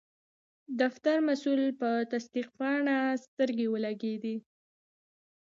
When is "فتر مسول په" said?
0.93-1.89